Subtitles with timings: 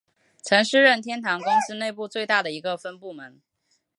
[0.41, 3.39] 曾是任天堂公司内部最大的一个分部门。